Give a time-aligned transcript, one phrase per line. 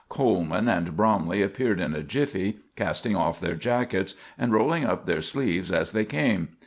[0.09, 5.21] Coleman and Bromley appeared in a jiffy, casting off their jackets and rolling up their
[5.21, 6.55] sleeves as they came.